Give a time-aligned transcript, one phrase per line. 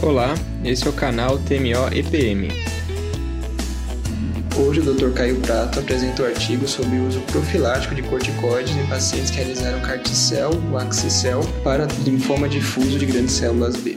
[0.00, 2.46] Olá, esse é o canal TMO EPM.
[4.56, 5.12] Hoje o Dr.
[5.12, 9.38] Caio Prato apresenta o um artigo sobre o uso profilático de corticoides em pacientes que
[9.38, 13.96] realizaram carticel ou axicel para linfoma difuso de grandes células B.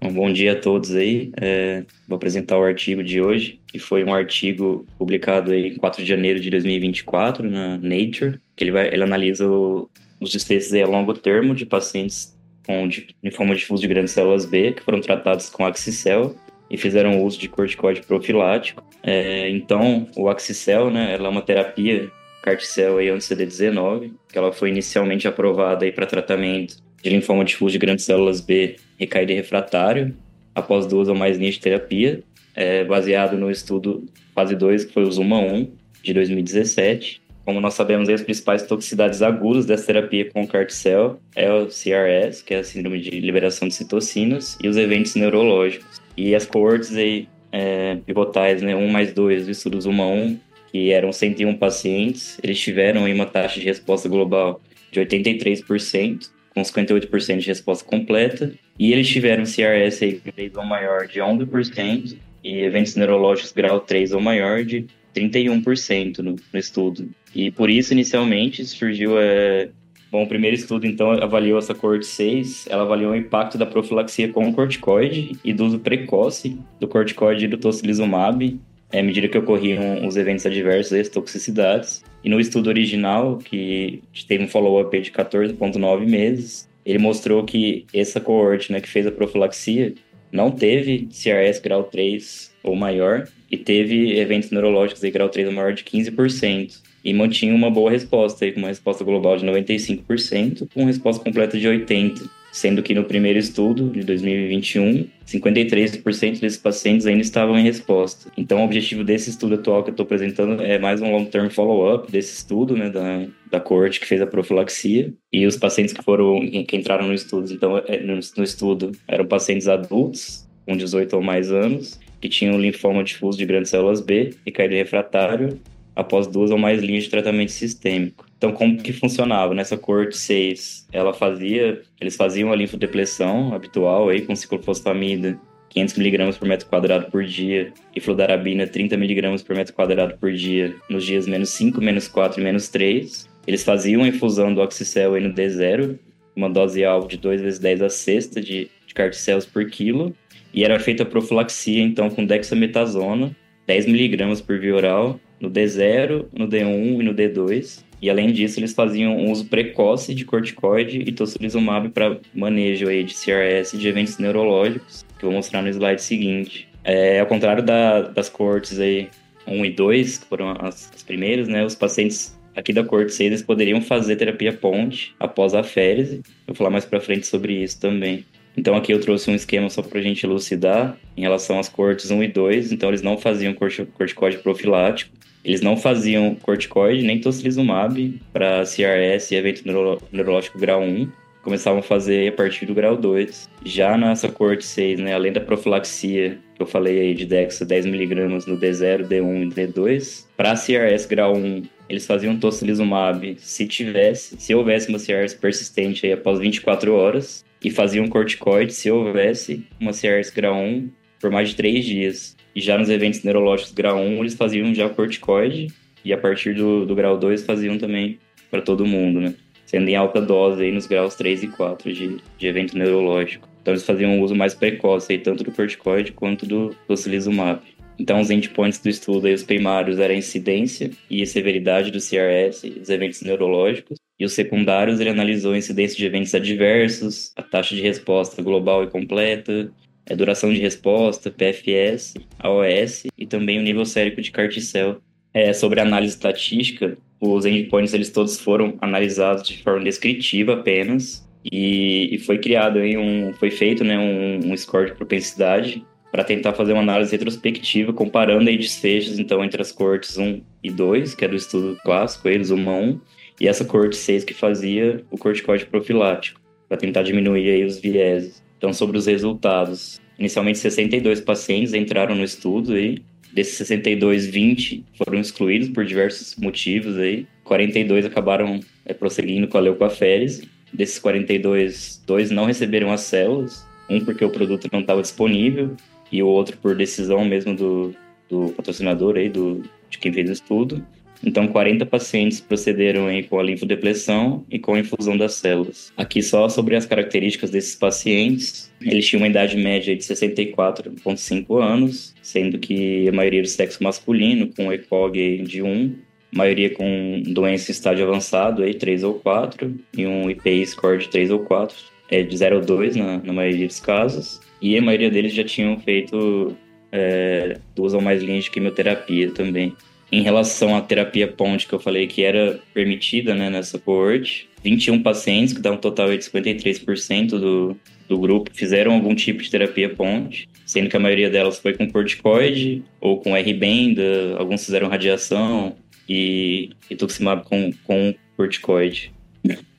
[0.00, 1.30] Um bom dia a todos aí.
[1.38, 6.02] É, vou apresentar o artigo de hoje, que foi um artigo publicado aí em 4
[6.02, 10.86] de janeiro de 2024 na Nature, que ele, vai, ele analisa o, os desfechos a
[10.86, 12.39] longo termo de pacientes
[12.70, 12.88] com
[13.22, 16.36] linfoma difuso de grandes células B, que foram tratados com axicel
[16.70, 18.84] e fizeram uso de corticoide profilático.
[19.02, 22.08] É, então, o axicel, né, ela é uma terapia
[22.42, 27.78] carticel aí anti-CD19, que ela foi inicialmente aprovada aí para tratamento de linfoma difuso de
[27.78, 30.14] grandes células B recaído e refratário,
[30.54, 32.22] após duas ou mais linhas de terapia,
[32.54, 37.20] é, baseado no estudo fase 2, que foi o ZUMA 1, de 2017.
[37.50, 42.54] Como nós sabemos, as principais toxicidades agudas dessa terapia com carticel é o CRS, que
[42.54, 46.00] é a síndrome de liberação de citocinas, e os eventos neurológicos.
[46.16, 50.38] E as coortes aí, é, pivotais, né, 1 mais 2 do estudo ZUMA 1,
[50.70, 54.60] que eram 101 pacientes, eles tiveram uma taxa de resposta global
[54.92, 61.08] de 83%, com 58% de resposta completa, e eles tiveram CRS aí, grade ou maior
[61.08, 67.10] de 11% e eventos neurológicos grau 3 ou maior de 31% no, no estudo.
[67.34, 69.18] E por isso, inicialmente, surgiu.
[69.18, 69.68] É...
[70.10, 74.28] Bom, o primeiro estudo, então, avaliou essa coorte 6, ela avaliou o impacto da profilaxia
[74.28, 78.58] com o corticoide e do uso precoce do corticoide e do tocilizumab,
[78.90, 82.02] é, à medida que ocorriam os eventos adversos as toxicidades.
[82.24, 88.20] E no estudo original, que teve um follow-up de 14,9 meses, ele mostrou que essa
[88.20, 89.94] coorte né, que fez a profilaxia
[90.32, 95.54] não teve CRS grau 3 ou maior e teve eventos neurológicos de grau 3 ou
[95.54, 100.68] maior de 15% e mantinha uma boa resposta, aí, com uma resposta global de 95%,
[100.72, 107.06] com resposta completa de 80%, sendo que no primeiro estudo, de 2021, 53% desses pacientes
[107.06, 108.30] ainda estavam em resposta.
[108.36, 112.10] Então, o objetivo desse estudo atual que eu estou apresentando é mais um long-term follow-up
[112.10, 116.40] desse estudo, né, da, da corte que fez a profilaxia, e os pacientes que foram,
[116.66, 121.52] que entraram no estudo, então, é, no, estudo, eram pacientes adultos, com 18 ou mais
[121.52, 125.58] anos, que tinham linfoma difuso de grandes células B e caído refratário
[125.94, 128.26] após duas ou mais linhas de tratamento sistêmico.
[128.36, 129.54] Então, como que funcionava?
[129.54, 135.38] Nessa corte 6, ela fazia, eles faziam a linfodepleção habitual aí com ciclofosfamida
[135.74, 141.04] 500mg por metro quadrado por dia e fludarabina 30mg por metro quadrado por dia nos
[141.04, 143.28] dias menos 5, menos 4 e menos 3.
[143.46, 145.98] Eles faziam a infusão do oxicel aí no D0,
[146.34, 150.14] uma dose alvo de 2 vezes 10 a sexta de, de carticéus por quilo,
[150.52, 153.34] e era feita a profilaxia então com dexametasona,
[153.68, 157.84] 10mg por via oral, no D0, no D1 e no D2.
[158.02, 163.04] E além disso, eles faziam um uso precoce de corticoide e tocilizumab para manejo aí
[163.04, 166.68] de CRS de eventos neurológicos, que eu vou mostrar no slide seguinte.
[166.82, 169.08] É, ao contrário da, das cortes aí
[169.46, 173.30] 1 e 2, que foram as, as primeiras, né, os pacientes aqui da corte 6
[173.30, 176.22] eles poderiam fazer terapia ponte após a férese.
[176.46, 178.24] Vou falar mais para frente sobre isso também.
[178.56, 182.10] Então aqui eu trouxe um esquema só para a gente elucidar em relação às cortes
[182.10, 182.72] 1 e 2.
[182.72, 185.14] Então eles não faziam corticoide profilático,
[185.44, 191.08] eles não faziam corticoide nem tocilizumab para CRS e evento neuro neurológico grau 1.
[191.42, 193.48] Começavam a fazer a partir do grau 2.
[193.64, 198.46] Já nessa corte 6, né, além da profilaxia que eu falei aí de Dexa 10mg
[198.46, 204.54] no D0, D1 e D2, para CRS grau 1, eles faziam tocilizumab se tivesse, se
[204.54, 210.30] houvesse uma CRS persistente aí após 24 horas, e faziam corticoide se houvesse uma CRS
[210.30, 212.36] grau 1 por mais de 3 dias.
[212.54, 215.68] E já nos eventos neurológicos grau 1, eles faziam já corticoide,
[216.04, 218.18] e a partir do, do grau 2 faziam também
[218.50, 219.34] para todo mundo, né?
[219.66, 223.48] Sendo em alta dose aí nos graus 3 e 4 de, de evento neurológico.
[223.62, 227.60] Então eles faziam um uso mais precoce aí, tanto do corticoide quanto do tocilizumab.
[228.00, 231.98] Então, os endpoints do estudo aí, os primários eram a incidência e a severidade do
[231.98, 233.98] CRS, dos eventos neurológicos.
[234.18, 238.82] E os secundários, ele analisou a incidência de eventos adversos, a taxa de resposta global
[238.84, 239.70] e completa,
[240.10, 245.00] a duração de resposta, PFS, AOS e também o nível sérico de carticel.
[245.32, 252.14] É, sobre análise estatística, os endpoints eles todos foram analisados de forma descritiva apenas e,
[252.14, 256.52] e foi criado aí um, foi feito né, um, um score de propensidade para tentar
[256.52, 261.24] fazer uma análise retrospectiva, comparando aí desfechos, então, entre as cortes 1 e 2, que
[261.24, 263.00] é do estudo clássico, eles, uma 1,
[263.40, 268.42] e essa corte 6 que fazia o corticoide profilático, para tentar diminuir aí os vieses.
[268.60, 272.98] Então, sobre os resultados, inicialmente 62 pacientes entraram no estudo aí,
[273.32, 279.62] desses 62, 20 foram excluídos por diversos motivos aí, 42 acabaram é, prosseguindo com a
[279.62, 285.76] leucoférese, Desses 42, dois não receberam as células, um porque o produto não estava disponível
[286.12, 287.94] e o outro por decisão mesmo do,
[288.28, 290.86] do patrocinador aí, do, de quem fez o estudo.
[291.22, 295.92] Então, 40 pacientes procederam aí com a linfodepressão e com a infusão das células.
[295.96, 298.72] Aqui só sobre as características desses pacientes.
[298.80, 304.48] Eles tinham uma idade média de 64,5 anos, sendo que a maioria do sexo masculino,
[304.56, 305.94] com ECOG de 1,
[306.32, 311.08] maioria com doença em estágio avançado, aí 3 ou 4, e um IPI score de
[311.08, 311.76] 3 ou 4,
[312.10, 314.40] é de 0 ou 2 na, na maioria dos casos.
[314.60, 316.56] E a maioria deles já tinham feito
[316.92, 319.74] é, duas ou mais linhas de quimioterapia também.
[320.12, 325.02] Em relação à terapia ponte que eu falei que era permitida né, nessa coorte, 21
[325.02, 327.76] pacientes, que dá um total de 53% do,
[328.08, 331.88] do grupo, fizeram algum tipo de terapia ponte, sendo que a maioria delas foi com
[331.88, 335.76] corticoide ou com R-benda, alguns fizeram radiação
[336.08, 339.12] e rituximab com, com corticoide.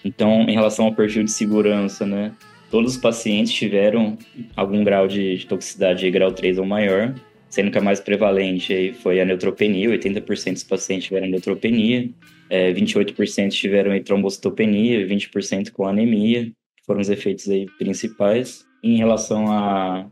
[0.03, 2.31] Então, em relação ao perfil de segurança, né,
[2.71, 4.17] todos os pacientes tiveram
[4.55, 7.13] algum grau de, de toxicidade de grau 3 ou maior,
[7.51, 12.09] sendo que a mais prevalente foi a neutropenia, 80% dos pacientes tiveram neutropenia,
[12.49, 16.51] é, 28% tiveram trombocitopenia, 20% com anemia,
[16.85, 18.65] foram os efeitos aí principais.
[18.83, 20.09] Em relação a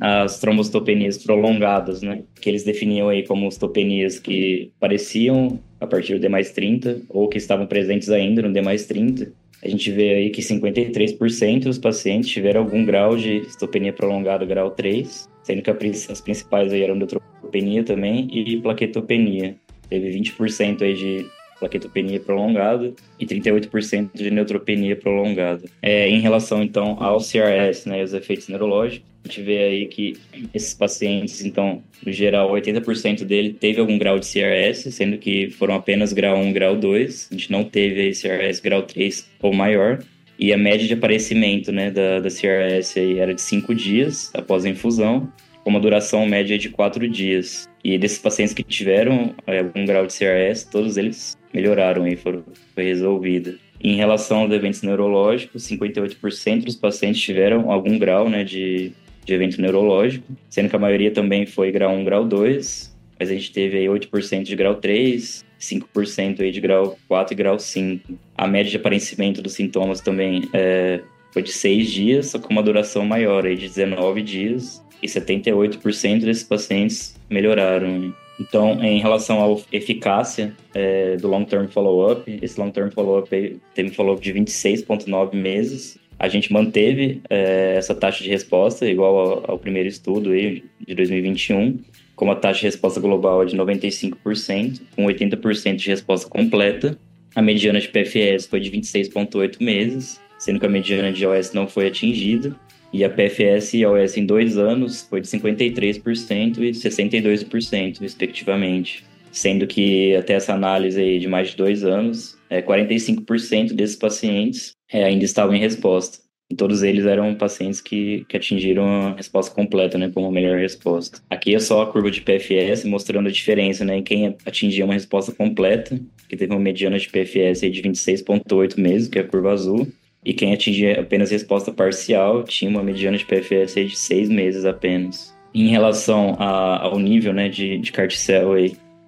[0.00, 6.20] as trombocitopenias prolongadas, né, que eles definiam aí como ostopenias que pareciam a partir do
[6.20, 9.32] D mais 30 ou que estavam presentes ainda no D mais 30,
[9.64, 14.70] a gente vê aí que 53% dos pacientes tiveram algum grau de estopenia prolongada grau
[14.72, 19.56] 3, sendo que as principais aí eram neutropenia também e plaquetopenia.
[19.88, 21.26] Teve 20% aí de
[21.62, 25.62] plaquetopenia prolongada e 38% de neutropenia prolongada.
[25.80, 30.16] É, em relação, então, ao CRS, né, os efeitos neurológicos, a gente vê aí que
[30.52, 35.76] esses pacientes, então, no geral, 80% dele teve algum grau de CRS, sendo que foram
[35.76, 37.28] apenas grau 1, grau 2.
[37.30, 40.02] A gente não teve aí CRS grau 3 ou maior.
[40.42, 44.64] E a média de aparecimento né, da, da CRS aí era de 5 dias após
[44.64, 47.70] a infusão, com uma duração média de 4 dias.
[47.84, 52.42] E desses pacientes que tiveram é, algum grau de CRS, todos eles melhoraram e foram,
[52.74, 53.54] foi resolvida.
[53.80, 58.90] Em relação aos eventos neurológicos, 58% dos pacientes tiveram algum grau né, de,
[59.24, 62.91] de evento neurológico, sendo que a maioria também foi grau 1, grau 2,
[63.22, 67.36] mas a gente teve aí 8% de grau 3, 5% aí de grau 4 e
[67.36, 68.18] grau 5.
[68.36, 71.00] A média de aparecimento dos sintomas também é,
[71.32, 76.24] foi de 6 dias, só com uma duração maior aí de 19 dias, e 78%
[76.24, 78.12] desses pacientes melhoraram.
[78.40, 83.30] Então, em relação à eficácia é, do long-term follow-up, esse long-term follow-up
[83.72, 85.96] teve um follow-up de 26,9 meses.
[86.18, 90.92] A gente manteve é, essa taxa de resposta igual ao, ao, primeiro estudo aí, de
[90.92, 91.78] 2021,
[92.22, 96.96] com uma taxa de resposta global de 95%, com 80% de resposta completa.
[97.34, 101.66] A mediana de PFS foi de 26,8 meses, sendo que a mediana de OS não
[101.66, 102.54] foi atingida.
[102.92, 109.04] E a PFS e a OS em dois anos foi de 53% e 62%, respectivamente.
[109.32, 114.74] Sendo que até essa análise aí de mais de dois anos, é, 45% desses pacientes
[114.92, 116.18] é, ainda estavam em resposta.
[116.54, 121.20] Todos eles eram pacientes que, que atingiram a resposta completa, né, como melhor resposta.
[121.28, 124.94] Aqui é só a curva de PFS mostrando a diferença, né, em quem atingia uma
[124.94, 129.52] resposta completa, que teve uma mediana de PFS de 26,8 meses, que é a curva
[129.52, 129.86] azul,
[130.24, 135.34] e quem atingia apenas resposta parcial tinha uma mediana de PFS de seis meses apenas.
[135.54, 138.54] Em relação a, ao nível né, de, de carticel,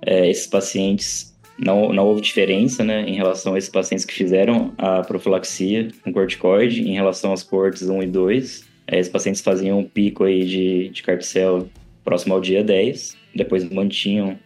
[0.02, 4.73] é, esses pacientes não, não houve diferença né, em relação a esses pacientes que fizeram
[4.76, 8.68] a profilaxia com corticoide em relação às coortes 1 e 2.
[8.87, 11.68] É, esses pacientes faziam um pico aí de, de carticel
[12.04, 14.38] próximo ao dia 10, depois mantinham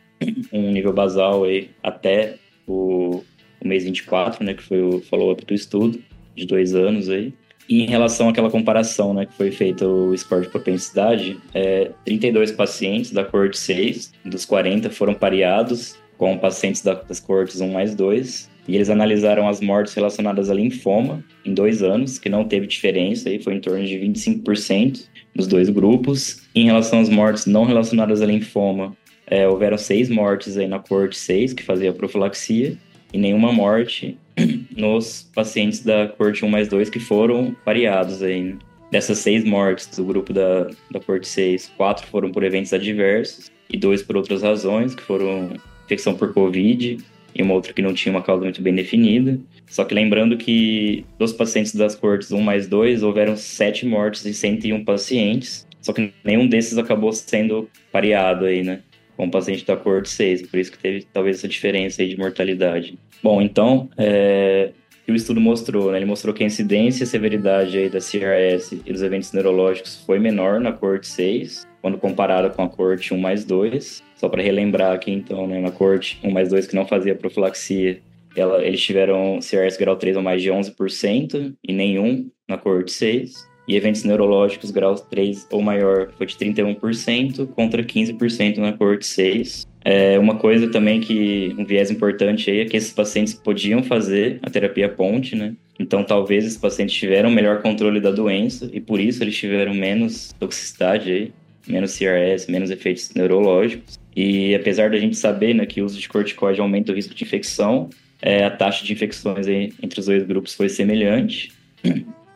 [0.53, 2.37] um nível basal aí até
[2.67, 3.23] o,
[3.61, 6.00] o mês 24, né, que foi o follow-up do estudo
[6.37, 7.33] de dois anos aí.
[7.69, 12.53] E em relação àquela comparação né, que foi feita o score de propensidade, é, 32
[12.53, 18.51] pacientes da coorte 6, dos 40 foram pareados com pacientes das coortes 1 mais 2,
[18.67, 23.31] e eles analisaram as mortes relacionadas a linfoma em dois anos, que não teve diferença,
[23.31, 26.43] aí foi em torno de 25% nos dois grupos.
[26.55, 28.95] Em relação às mortes não relacionadas a linfoma,
[29.27, 32.77] é, houveram seis mortes aí na coorte 6, que fazia profilaxia,
[33.13, 34.19] e nenhuma morte
[34.77, 38.57] nos pacientes da corte 1 mais 2 que foram pareados aí.
[38.91, 43.77] Dessas seis mortes do grupo da, da corte 6, quatro foram por eventos adversos e
[43.77, 45.53] dois por outras razões, que foram
[45.88, 46.99] infecção por Covid
[47.35, 49.38] e uma outra que não tinha uma causa muito bem definida.
[49.66, 54.33] Só que lembrando que dos pacientes das cortes 1 mais 2, houveram sete mortes em
[54.33, 58.80] 101 pacientes, só que nenhum desses acabou sendo pareado aí, né?
[59.16, 62.18] Com o paciente da corte 6, por isso que teve talvez essa diferença aí de
[62.18, 62.99] mortalidade.
[63.23, 64.71] Bom, então, é,
[65.04, 65.99] que o estudo mostrou, né?
[65.99, 70.18] Ele mostrou que a incidência e severidade aí da CRS e dos eventos neurológicos foi
[70.18, 74.02] menor na corte 6, quando comparada com a corte 1 mais 2.
[74.16, 78.00] Só para relembrar aqui, então, né, na corte 1 mais 2 que não fazia profilaxia,
[78.37, 83.49] ela, eles tiveram CRS grau 3 ou mais de 11% e nenhum na corte 6.
[83.66, 89.66] E eventos neurológicos grau 3 ou maior foi de 31% contra 15% na corte 6.
[89.85, 94.38] É uma coisa também que um viés importante aí é que esses pacientes podiam fazer
[94.42, 95.54] a terapia ponte, né?
[95.78, 100.32] Então talvez esses pacientes tiveram melhor controle da doença e por isso eles tiveram menos
[100.38, 101.32] toxicidade aí,
[101.69, 103.99] menos CRS, menos efeitos neurológicos.
[104.17, 107.23] E apesar da gente saber né, que o uso de corticoide aumenta o risco de
[107.23, 107.89] infecção,
[108.21, 111.53] é, a taxa de infecções aí entre os dois grupos foi semelhante.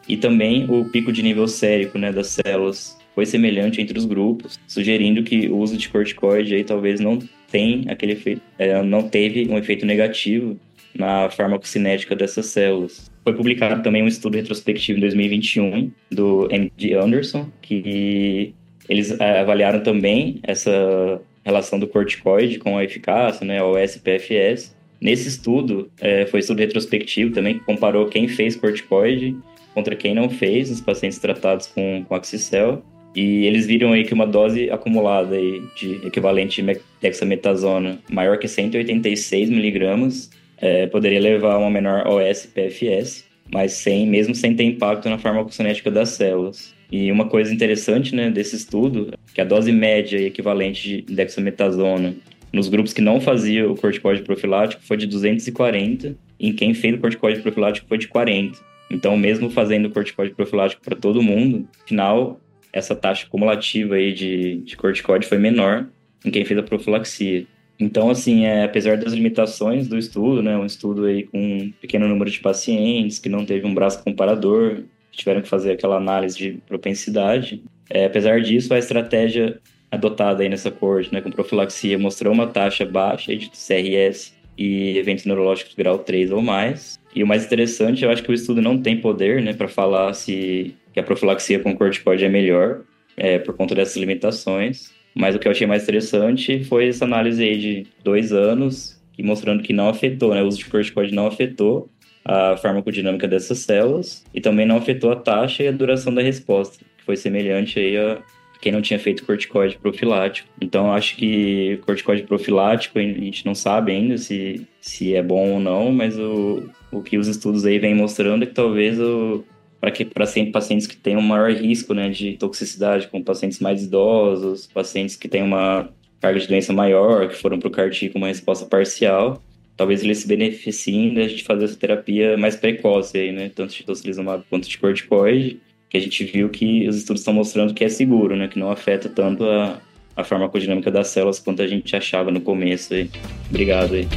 [0.09, 4.59] E também o pico de nível sérico né, das células foi semelhante entre os grupos,
[4.67, 7.19] sugerindo que o uso de corticoide aí talvez não
[7.51, 10.59] tenha aquele efeito, é, não teve um efeito negativo
[10.95, 13.11] na farmacocinética dessas células.
[13.23, 16.95] Foi publicado também um estudo retrospectivo em 2021 do M.D.
[16.95, 18.55] Anderson, que
[18.89, 24.75] eles é, avaliaram também essa relação do corticoide com a eficácia, né, o SPFS.
[25.01, 29.37] Nesse estudo, é, foi estudo retrospectivo também, que comparou quem fez corticoide
[29.75, 32.83] contra quem não fez, os pacientes tratados com, com Axicel.
[33.15, 38.49] E eles viram aí que uma dose acumulada aí de equivalente de dexametasona maior que
[38.49, 45.11] 186 miligramas é, poderia levar a uma menor OS-PFS, mas sem, mesmo sem ter impacto
[45.11, 46.75] na farmacocinética das células.
[46.92, 52.14] E uma coisa interessante né, desse estudo que a dose média e equivalente de dexametasona
[52.52, 56.94] nos grupos que não faziam o corticoide profilático foi de 240, e em quem fez
[56.94, 58.58] o corticoide profilático foi de 40.
[58.90, 62.38] Então, mesmo fazendo o corticoide profilático para todo mundo, afinal,
[62.70, 65.88] essa taxa cumulativa aí de, de corticoide foi menor
[66.22, 67.46] em quem fez a profilaxia.
[67.80, 72.06] Então, assim, é, apesar das limitações do estudo, né, um estudo aí com um pequeno
[72.06, 74.82] número de pacientes, que não teve um braço comparador,
[75.12, 80.71] tiveram que fazer aquela análise de propensidade, é, apesar disso, a estratégia adotada aí nessa
[80.71, 86.31] corte, né, com profilaxia, mostrou uma taxa baixa de CRS e eventos neurológicos grau 3
[86.31, 86.99] ou mais.
[87.14, 90.14] E o mais interessante, eu acho que o estudo não tem poder, né, para falar
[90.14, 92.83] se que a profilaxia com corticoide é melhor,
[93.16, 94.90] é, por conta dessas limitações.
[95.14, 99.23] Mas o que eu achei mais interessante foi essa análise aí de dois anos, que
[99.23, 100.42] mostrando que não afetou, né?
[100.42, 101.90] O uso de corticoide não afetou
[102.25, 106.85] a farmacodinâmica dessas células e também não afetou a taxa e a duração da resposta,
[106.97, 108.19] que foi semelhante aí a
[108.61, 110.49] quem não tinha feito corticoide profilático.
[110.61, 115.61] Então, acho que corticoide profilático, a gente não sabe ainda se, se é bom ou
[115.61, 119.45] não, mas o, o que os estudos aí vêm mostrando é que talvez o,
[119.81, 123.83] para que para pacientes que têm um maior risco né, de toxicidade, como pacientes mais
[123.83, 125.88] idosos, pacientes que têm uma
[126.21, 129.43] carga de doença maior, que foram para o CAR-T com uma resposta parcial,
[129.76, 134.45] talvez eles se beneficiem de fazer essa terapia mais precoce aí, né, tanto de tocilizumab
[134.49, 138.37] quanto de corticoide, que a gente viu que os estudos estão mostrando que é seguro,
[138.37, 139.81] né, que não afeta tanto a,
[140.17, 143.11] a farmacodinâmica das células quanto a gente achava no começo aí.
[143.50, 144.09] Obrigado aí.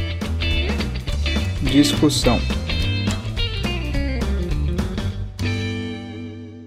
[1.71, 2.37] Discussão.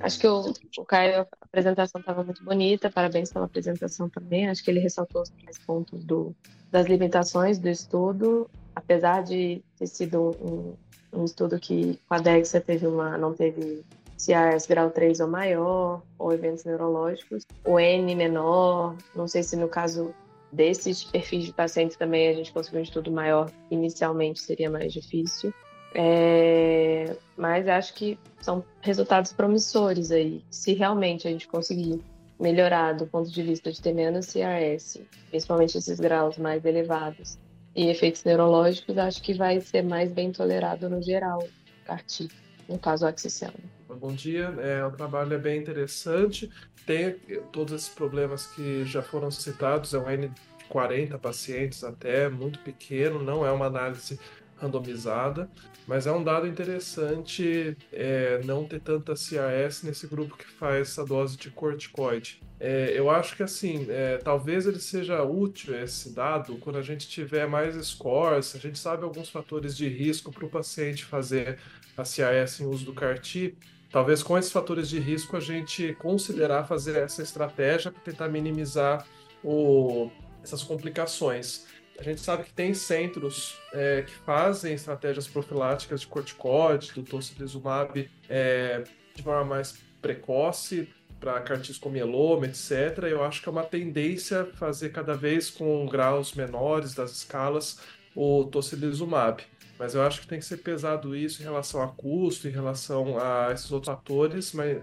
[0.01, 4.49] Acho que o, o Caio, a apresentação estava muito bonita, parabéns pela apresentação também.
[4.49, 6.35] Acho que ele ressaltou os pontos do,
[6.71, 12.61] das limitações do estudo, apesar de ter sido um, um estudo que com a DEXA
[12.61, 13.85] teve uma, não teve
[14.17, 19.69] CRS grau 3 ou maior, ou eventos neurológicos, o N menor, não sei se no
[19.69, 20.15] caso
[20.53, 25.53] desses perfis de pacientes também a gente conseguiu um estudo maior, inicialmente seria mais difícil.
[25.95, 30.45] É, mas acho que são resultados promissores aí.
[30.51, 32.01] Se realmente a gente conseguir
[32.39, 37.39] melhorar do ponto de vista de ter menos CRS, principalmente esses graus mais elevados,
[37.79, 41.47] e efeitos neurológicos, acho que vai ser mais bem tolerado no geral,
[41.85, 42.29] CAR-T,
[42.69, 43.53] no caso o Axicel.
[43.89, 46.51] Bom dia, é, o trabalho é bem interessante,
[46.85, 47.15] tem
[47.53, 52.59] todos esses problemas que já foram citados, é um N de 40 pacientes até, muito
[52.59, 54.19] pequeno, não é uma análise
[54.61, 55.49] randomizada,
[55.87, 61.05] mas é um dado interessante é, não ter tanta CAS nesse grupo que faz essa
[61.05, 62.43] dose de corticoide.
[62.61, 67.09] É, eu acho que assim, é, talvez ele seja útil esse dado quando a gente
[67.09, 71.59] tiver mais scores, a gente sabe alguns fatores de risco para o paciente fazer
[71.97, 73.55] a CAS em uso do CAR-T.
[73.91, 79.07] Talvez com esses fatores de risco a gente considerar fazer essa estratégia para tentar minimizar
[79.43, 80.11] o,
[80.43, 81.67] essas complicações.
[81.99, 88.09] A gente sabe que tem centros é, que fazem estratégias profiláticas de corticóide, do tocilizumab,
[88.29, 90.89] é, de forma mais precoce,
[91.19, 93.03] para cartis com mieloma, etc.
[93.11, 97.81] Eu acho que é uma tendência fazer cada vez com graus menores das escalas
[98.15, 99.43] o tocilizumab.
[99.79, 103.17] Mas eu acho que tem que ser pesado isso em relação a custo, em relação
[103.19, 104.83] a esses outros fatores, mas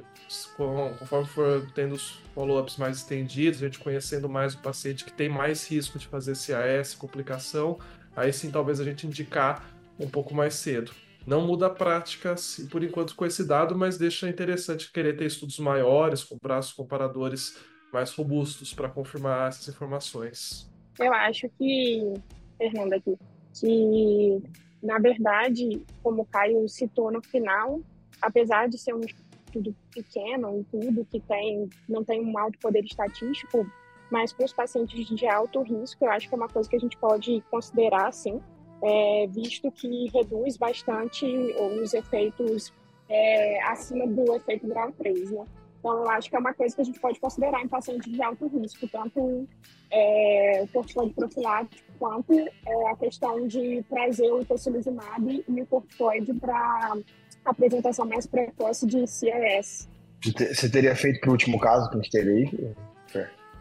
[0.55, 5.27] conforme for tendo os follow-ups mais estendidos, a gente conhecendo mais o paciente que tem
[5.27, 7.77] mais risco de fazer CAS, complicação,
[8.15, 10.93] aí sim talvez a gente indicar um pouco mais cedo.
[11.27, 12.35] Não muda a prática,
[12.69, 17.57] por enquanto, com esse dado, mas deixa interessante querer ter estudos maiores, com braços comparadores
[17.91, 20.71] mais robustos para confirmar essas informações.
[20.99, 22.13] Eu acho que,
[22.57, 23.17] Fernanda, aqui,
[23.59, 24.43] que
[24.85, 27.81] na verdade, como o Caio citou no final,
[28.21, 32.83] apesar de ser um estudo pequeno, um tudo que tem, não tem um alto poder
[32.83, 33.65] estatístico,
[34.11, 36.79] mas para os pacientes de alto risco, eu acho que é uma coisa que a
[36.79, 38.39] gente pode considerar, sim,
[38.83, 42.71] é, visto que reduz bastante os efeitos
[43.09, 45.45] é, acima do efeito grau 3, né?
[45.85, 48.19] Então, eu acho que é uma coisa que a gente pode considerar em pacientes de
[48.19, 49.47] alto risco, tanto
[49.91, 56.33] é, o corticoide profilático quanto é, a questão de trazer o tocilizumab e o corticoide
[56.33, 56.97] para
[57.45, 59.87] apresentação mais precoce de CRS.
[60.23, 62.75] Você teria feito para o último caso que a gente teve aí?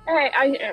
[0.07, 0.73] É, a, é,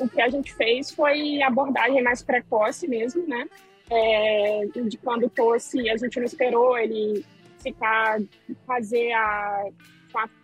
[0.00, 3.46] o que a gente fez foi abordagem mais precoce mesmo, né?
[3.90, 7.22] É, de quando tosse, a gente não esperou ele
[7.62, 8.18] ficar,
[8.66, 9.66] fazer a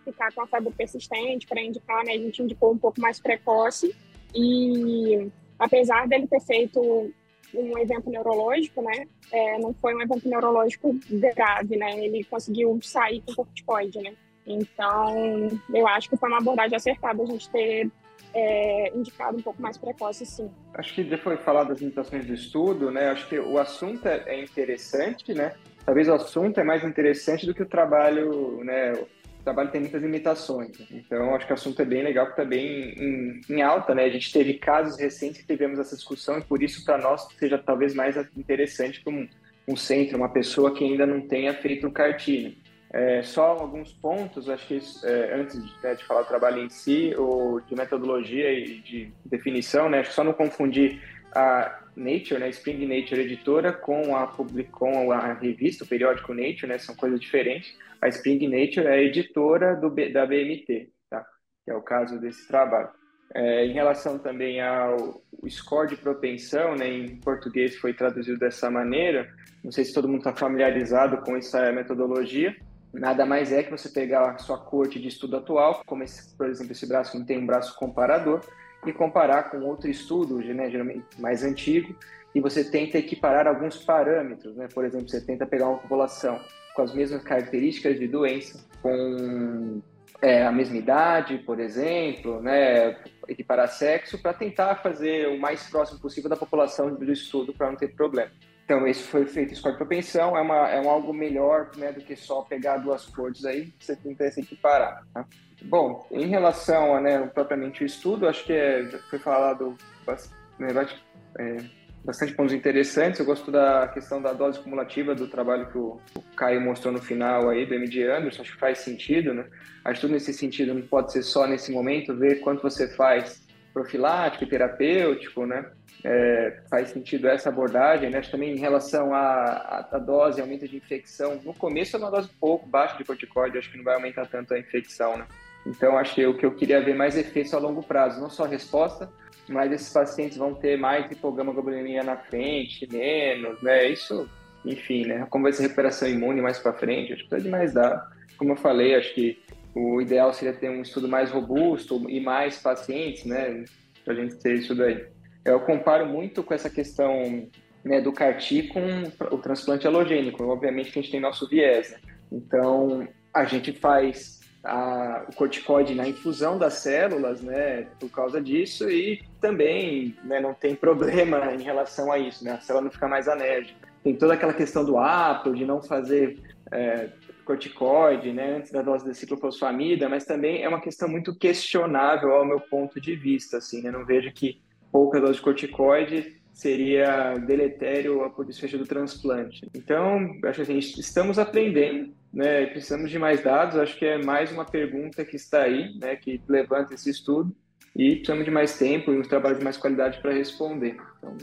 [0.03, 2.13] ficar com a febre persistente para indicar, né?
[2.13, 3.95] A gente indicou um pouco mais precoce
[4.33, 7.11] e apesar dele ter feito
[7.53, 9.05] um evento neurológico, né?
[9.31, 12.03] É, não foi um evento neurológico grave, né?
[12.03, 14.13] Ele conseguiu sair com corticoide, né?
[14.45, 17.89] Então, eu acho que foi uma abordagem acertada a gente ter
[18.33, 20.49] é, indicado um pouco mais precoce, sim.
[20.73, 23.09] Acho que depois de falar das limitações do estudo, né?
[23.09, 25.53] Acho que o assunto é, é interessante, né?
[25.85, 28.93] Talvez o assunto é mais interessante do que o trabalho, né?
[29.43, 30.71] Trabalho tem muitas limitações.
[30.91, 34.05] Então, acho que o assunto é bem legal, porque está bem em, em, alta, né?
[34.05, 37.57] A gente teve casos recentes que tivemos essa discussão e por isso, para nós, seja
[37.57, 39.27] talvez mais interessante para um,
[39.67, 42.55] um, centro, uma pessoa que ainda não tenha feito o cartilho.
[42.91, 46.69] É, só alguns pontos, acho que é, antes de, né, de, falar do trabalho em
[46.69, 49.99] si, ou de metodologia e de definição, né?
[49.99, 51.01] Acho que só não confundir
[51.33, 54.27] a Nature, né, Spring Nature editora, com a,
[54.71, 56.77] com a revista, o periódico Nature, né?
[56.77, 61.25] São coisas diferentes a Spring Nature é editora do, da BMT, tá?
[61.63, 62.89] que é o caso desse trabalho.
[63.33, 69.27] É, em relação também ao score de propensão, né, em português foi traduzido dessa maneira,
[69.63, 72.55] não sei se todo mundo está familiarizado com essa metodologia,
[72.93, 76.47] nada mais é que você pegar a sua corte de estudo atual, como esse, por
[76.47, 78.41] exemplo esse braço não tem um braço comparador,
[78.85, 81.95] e comparar com outro estudo, né, geralmente mais antigo,
[82.33, 84.67] e você tenta equiparar alguns parâmetros, né?
[84.73, 86.39] por exemplo, você tenta pegar uma população
[86.75, 89.81] com as mesmas características de doença, com
[90.21, 95.99] é, a mesma idade, por exemplo, né, equiparar sexo, para tentar fazer o mais próximo
[95.99, 98.31] possível da população do estudo para não ter problema.
[98.63, 102.15] Então, esse foi feito escolha propensão, é, uma, é um algo melhor né, do que
[102.15, 105.05] só pegar duas cores aí, você tenta se equiparar.
[105.13, 105.25] Tá?
[105.63, 111.03] Bom, em relação a né, propriamente o estudo, acho que é, foi falado bastante,
[111.37, 111.57] é,
[112.03, 113.19] bastante pontos interessantes.
[113.19, 117.01] Eu gosto da questão da dose cumulativa do trabalho que o, o Caio mostrou no
[117.01, 119.45] final aí do MD Anderson, acho que faz sentido, né?
[119.83, 123.41] Acho tudo nesse sentido não pode ser só nesse momento, ver quanto você faz
[123.73, 125.65] profilático e terapêutico, né?
[126.05, 128.19] É, faz sentido essa abordagem, né?
[128.19, 131.39] Acho também em relação à, à, dose, aumento de infecção.
[131.43, 134.53] No começo é uma dose pouco baixa de corticóide, acho que não vai aumentar tanto
[134.53, 135.25] a infecção, né?
[135.65, 138.43] Então, acho que o que eu queria ver mais efeitos a longo prazo, não só
[138.43, 139.09] resposta,
[139.47, 143.87] mas esses pacientes vão ter mais hipogama-globulinemia na frente, menos, né?
[143.89, 144.29] Isso,
[144.65, 145.25] enfim, né?
[145.29, 148.03] Como vai ser recuperação imune mais para frente, acho que precisa de mais dados.
[148.37, 149.41] Como eu falei, acho que
[149.75, 153.65] o ideal seria ter um estudo mais robusto e mais pacientes, né?
[154.03, 155.05] Para a gente ter isso daí.
[155.45, 157.47] Eu comparo muito com essa questão
[157.83, 160.43] né, do CAR-T com o transplante halogênico.
[160.43, 161.97] Obviamente que a gente tem nosso viés, né?
[162.31, 168.89] Então, a gente faz a, o corticoide na infusão das células, né, por causa disso,
[168.89, 173.07] e também né, não tem problema em relação a isso, né, a célula não fica
[173.07, 173.87] mais anérgica.
[174.03, 176.39] Tem toda aquela questão do apto, de não fazer
[176.71, 177.09] é,
[177.45, 182.45] corticoide, né, antes da dose de ciclofosfamida, mas também é uma questão muito questionável ao
[182.45, 188.29] meu ponto de vista, assim, né, não vejo que pouca dose de corticoide seria deletério
[188.29, 189.67] para o desfecho do transplante.
[189.73, 192.65] Então, acho assim, estamos aprendendo, né?
[192.65, 193.77] Precisamos de mais dados.
[193.77, 196.15] Acho que é mais uma pergunta que está aí, né?
[196.15, 197.55] Que levanta esse estudo
[197.95, 200.97] e precisamos de mais tempo e um trabalho de mais qualidade para responder.
[201.17, 201.37] Então...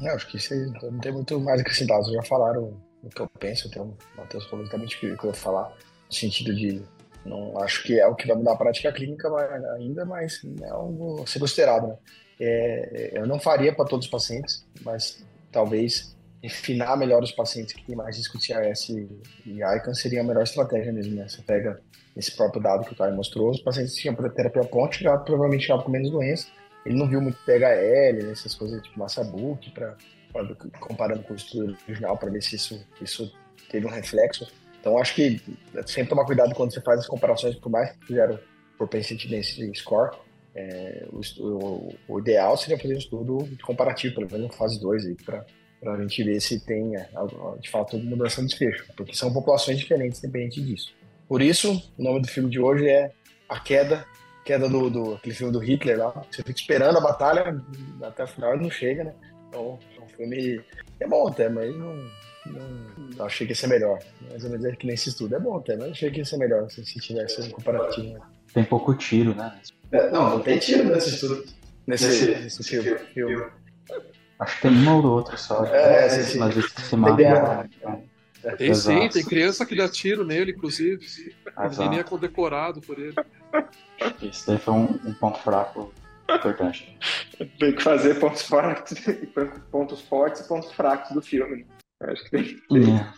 [0.00, 2.12] É, acho que isso aí não tem muito mais acrescentado.
[2.12, 3.66] Já falaram o que eu penso.
[3.68, 5.68] Então, o Matheus falou exatamente o que eu ia falar,
[6.06, 6.82] no sentido de
[7.24, 9.28] não acho que é o que vai mudar a prática clínica
[9.74, 11.96] ainda, mas é algo a ser considerado, né?
[12.38, 16.15] É, eu não faria para todos os pacientes, mas talvez
[16.46, 20.42] refinar melhor os pacientes que têm mais risco de CRS e, ICAN seria a melhor
[20.42, 21.28] estratégia mesmo, né?
[21.28, 21.80] Você pega
[22.16, 25.62] esse próprio dado que o Caio mostrou, os pacientes que tinham terapia ponte já provavelmente
[25.62, 26.48] chegavam com menos doença.
[26.84, 29.96] Ele não viu muito PHL, essas coisas tipo massa book, pra,
[30.32, 33.32] pra, comparando com o estudo original para ver se isso, isso
[33.68, 34.46] teve um reflexo.
[34.80, 35.40] Então, acho que
[35.86, 38.38] sempre tomar cuidado quando você faz as comparações, por mais que fizeram
[38.78, 40.16] propensity density score,
[40.54, 45.22] é, o, o, o, ideal seria fazer um estudo comparativo, pelo menos em fase 2,
[45.22, 45.44] para
[45.84, 47.08] a gente ver se tem, é,
[47.60, 50.94] de fato, mudança no desfecho, porque são populações diferentes dependente disso.
[51.28, 53.12] Por isso, o nome do filme de hoje é
[53.48, 54.06] A Queda,
[54.44, 56.24] queda do, do aquele filme do Hitler lá.
[56.30, 57.60] Você fica esperando a batalha,
[58.02, 59.14] até o final ele não chega, né?
[59.48, 60.62] Então, é um filme
[61.00, 61.94] é bom até, mas não,
[62.46, 63.98] não, achei que ia ser melhor.
[64.30, 65.34] Mais ou menos é que nem esse estudo.
[65.34, 68.14] É bom até, mas achei que ia ser melhor se, se tivesse um comparativo.
[68.14, 68.20] Né?
[68.54, 69.60] Tem pouco tiro, né?
[69.92, 71.44] É, não, não tem tiro nesse estudo.
[71.86, 72.98] Nesse, nesse, nesse filme.
[73.12, 73.44] filme.
[74.38, 75.64] Acho que tem uma ou outra só.
[75.64, 76.38] É, sim, sim.
[76.38, 77.68] Mas se mata.
[78.58, 81.04] Tem sim, tem criança que dá tiro nele, inclusive.
[81.46, 83.14] Ele nem é condecorado por ele.
[84.22, 85.92] Isso daí foi um, um ponto fraco
[86.30, 86.96] importante.
[87.58, 89.04] Tem que fazer pontos fortes,
[89.70, 91.66] pontos fortes e pontos fracos do filme.
[92.00, 92.12] Né?
[92.12, 92.60] Acho que tem.
[92.68, 92.96] tem.
[92.96, 93.12] É,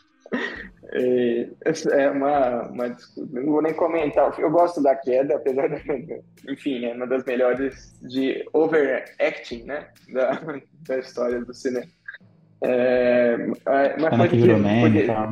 [1.92, 2.96] é uma, uma
[3.30, 4.38] não vou nem comentar.
[4.38, 10.40] Eu gosto da queda, apesar de, enfim, é uma das melhores de overacting, né, da,
[10.86, 11.86] da história do cinema.
[12.60, 13.36] É,
[14.00, 15.30] mas foi que virou meme, tá?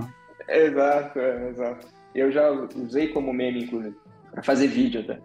[0.49, 1.89] Exato, é, exato.
[2.15, 3.97] Eu já usei como meme, inclusive,
[4.31, 5.19] para fazer vídeo, tá?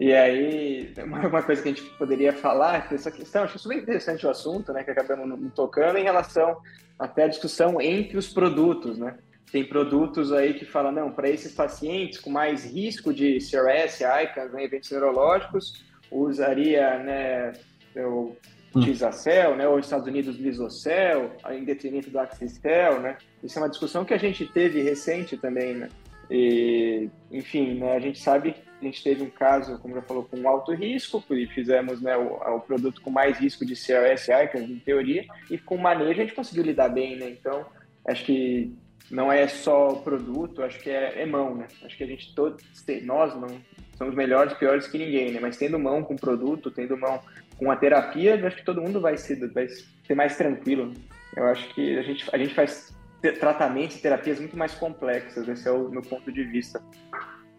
[0.00, 4.30] E aí, uma coisa que a gente poderia falar, essa questão, acho super interessante o
[4.30, 6.56] assunto, né, que acabamos tocando em relação
[6.96, 9.16] até a discussão entre os produtos, né?
[9.50, 14.52] Tem produtos aí que falam, não, para esses pacientes com mais risco de CRS, ICANS,
[14.52, 17.52] né, eventos neurológicos, usaria, né,
[17.96, 18.36] o
[18.76, 18.80] hum.
[18.80, 23.16] Tisacel, né, ou nos Estados Unidos Lisocel, em detrimento do Axistel, né?
[23.42, 25.88] Isso é uma discussão que a gente teve recente também, né?
[26.30, 30.48] E, enfim, né, a gente sabe a gente teve um caso, como já falou, com
[30.48, 34.78] alto risco, e fizemos né, o, o, produto com mais risco de CRS, ICANS, em
[34.78, 37.30] teoria, e com manejo a gente conseguiu lidar bem, né?
[37.30, 37.66] Então,
[38.06, 38.72] acho que
[39.10, 41.66] não é só o produto, acho que é, é mão, né?
[41.84, 42.64] Acho que a gente todos,
[43.02, 43.48] nós não
[43.96, 45.40] somos melhores, piores que ninguém, né?
[45.40, 47.20] Mas tendo mão com produto, tendo mão
[47.56, 50.92] com a terapia, acho que todo mundo vai ser, vai ser mais tranquilo.
[51.36, 52.96] Eu acho que a gente, a gente faz
[53.40, 56.80] tratamentos e terapias muito mais complexas, esse é o meu ponto de vista.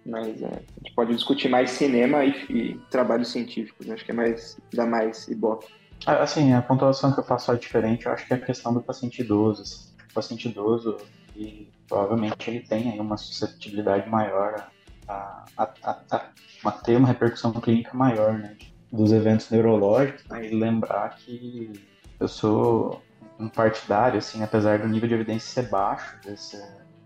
[0.10, 3.94] Mas é, a gente pode discutir mais cinema e, e trabalhos científicos, né?
[3.94, 5.68] acho que é mais, dá mais ibope.
[6.06, 8.82] Assim, a pontuação que eu faço é diferente, eu acho que é a questão do
[8.82, 9.62] paciente idoso.
[9.62, 9.90] Assim.
[10.10, 10.98] O paciente idoso,
[11.36, 14.70] e provavelmente ele tem aí uma suscetibilidade maior
[15.08, 16.26] a, a, a,
[16.66, 18.56] a, ter uma repercussão clínica maior, né?
[18.92, 21.72] Dos eventos neurológicos, né, e lembrar que
[22.20, 23.04] eu sou
[23.40, 26.58] um partidário, assim, apesar do nível de evidência ser baixo desse,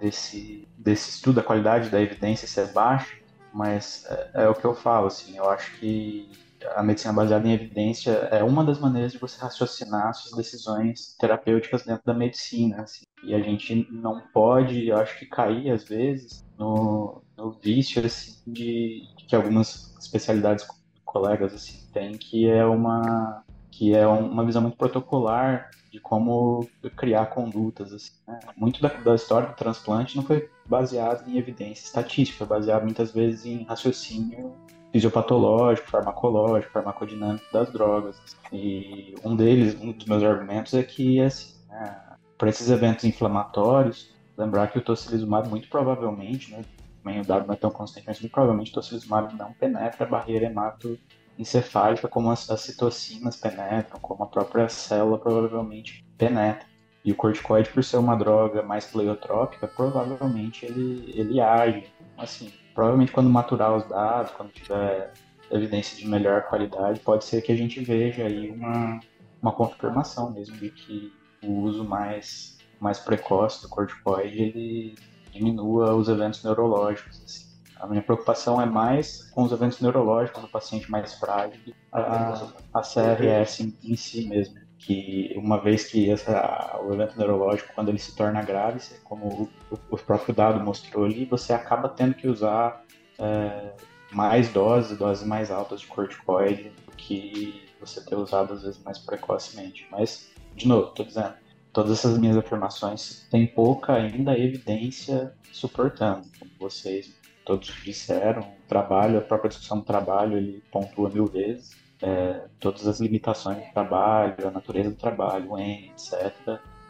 [0.04, 3.16] desse, desse estudo, a qualidade da evidência ser baixa,
[3.54, 6.30] mas é, é, o que eu falo, assim, eu acho que
[6.76, 11.84] a medicina baseada em evidência é uma das maneiras de você raciocinar suas decisões terapêuticas
[11.84, 13.06] dentro da medicina, assim.
[13.24, 18.42] E a gente não pode, eu acho que cair às vezes no, no vício assim,
[18.46, 20.66] de, de que algumas especialidades
[21.06, 23.44] colegas assim têm, que é uma
[23.76, 27.92] que é uma visão muito protocolar de como criar condutas.
[27.92, 28.40] Assim, né?
[28.56, 33.12] Muito da, da, história do transplante não foi baseado em evidência estatística, foi baseado muitas
[33.12, 34.54] vezes em raciocínio
[34.92, 38.22] fisiopatológico, farmacológico, farmacodinâmico das drogas.
[38.52, 42.00] E um deles, um dos meus argumentos é que, assim, né,
[42.38, 46.64] para esses eventos inflamatórios, lembrar que o tocilizumab muito provavelmente, né,
[47.04, 50.10] também o dado não é tão constante, mas muito provavelmente o tocilizumab não penetra a
[50.10, 50.98] barreira hemato
[51.38, 56.68] encefálica como as, as citocinas penetram, como a própria célula provavelmente penetra.
[57.04, 61.86] E o corticoide, por ser uma droga mais pleiotrópica, provavelmente ele, ele age.
[62.18, 65.12] Assim, provavelmente quando maturar os dados, quando tiver
[65.52, 69.00] evidência de melhor qualidade, pode ser que a gente veja aí uma,
[69.42, 74.96] uma confirmação mesmo de que o uso mais, mais precoce do corticoide ele
[75.32, 77.22] diminua os eventos neurológicos.
[77.24, 77.53] Assim.
[77.84, 81.60] A minha preocupação é mais com os eventos neurológicos do paciente mais frágil,
[81.92, 84.56] a, a CRS em, em si mesmo.
[84.80, 89.80] Que uma vez que essa, o evento neurológico, quando ele se torna grave, como o,
[89.92, 92.86] o próprio dado mostrou ali, você acaba tendo que usar
[93.20, 93.74] é,
[94.14, 98.98] mais doses, doses mais altas de corticoide do que você ter usado às vezes mais
[98.98, 99.86] precocemente.
[99.92, 101.34] Mas, de novo, estou dizendo,
[101.74, 109.22] todas essas minhas afirmações têm pouca ainda evidência suportando, como vocês todos disseram, trabalho, a
[109.22, 114.52] própria discussão do trabalho, ele pontua mil vezes, é, todas as limitações do trabalho, a
[114.52, 116.34] natureza do trabalho, etc.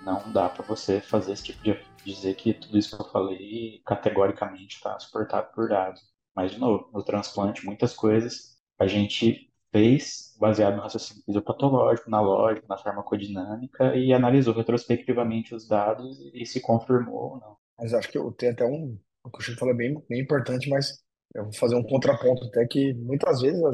[0.04, 3.82] Não dá para você fazer esse tipo de dizer que tudo isso que eu falei
[3.86, 6.02] categoricamente está suportado por dados.
[6.36, 12.22] Mas, de novo, no transplante, muitas coisas a gente fez baseado no raciocínio fisiopatológico, na
[12.22, 17.58] lógica, na farmacodinâmica e analisou retrospectivamente os dados e se confirmou ou não.
[17.78, 20.22] Mas acho que eu tenho até um, o que o Chico falou é bem, bem
[20.22, 21.02] importante, mas
[21.34, 23.72] eu vou fazer um contraponto até que muitas vezes no,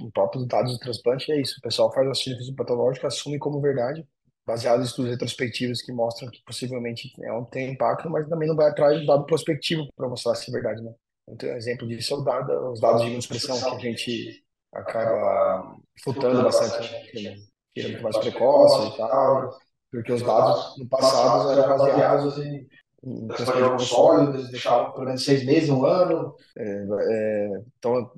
[0.00, 3.60] no próprio dados do transplante é isso, o pessoal faz o raciocínio fisiopatológico, assume como
[3.60, 4.06] verdade,
[4.46, 8.56] baseado em estudos retrospectivos que mostram que possivelmente é um, tem impacto, mas também não
[8.56, 10.92] vai atrás do dado prospectivo para mostrar se é verdade, né?
[11.28, 15.76] Então, um exemplo disso é o dado, os dados de imunossupressão que a gente acaba
[16.02, 17.36] futando bastante, né?
[17.72, 19.58] Tira muito mais precoce e tal,
[19.92, 22.66] porque os dados no passado eram baseados em,
[23.02, 26.34] em transplante de sólidos, deixavam pelo menos seis meses, um ano.
[26.56, 28.12] É, é, então,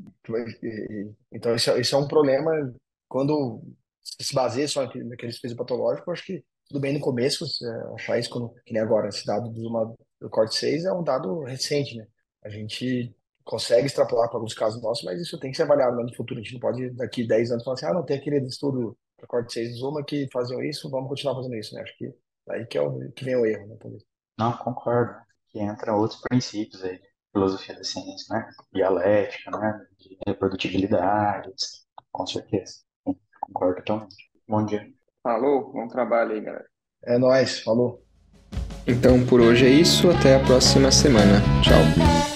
[1.31, 2.51] então isso, isso é um problema
[3.09, 3.63] quando
[4.03, 8.51] se baseia só naqueles fisiopatológicos, acho que tudo bem no começo, é, achar isso quando,
[8.65, 12.07] que nem agora, esse dado do, do corte 6 é um dado recente, né?
[12.43, 13.15] A gente
[13.45, 16.41] consegue extrapolar para alguns casos nossos, mas isso tem que ser avaliado no futuro.
[16.41, 19.27] A gente não pode, daqui 10 anos, falar assim, ah, não, tem aquele estudo para
[19.27, 21.83] corte 6 do Zuma que faziam isso, vamos continuar fazendo isso, né?
[21.83, 22.13] Acho que
[22.49, 23.77] aí que, é o, que vem o erro, né?
[24.39, 25.15] Não, concordo.
[25.49, 26.99] Que entram outros princípios aí,
[27.33, 28.49] filosofia da ciência, né?
[28.73, 29.87] Dialética, né?
[29.99, 31.51] De reprodutibilidade,
[32.11, 32.77] com certeza.
[33.41, 34.31] Concordo totalmente.
[34.49, 34.87] Bom dia.
[35.23, 36.67] Falou, bom trabalho aí, galera.
[37.05, 38.03] É nóis, falou.
[38.87, 41.41] Então por hoje é isso, até a próxima semana.
[41.63, 42.32] Tchau.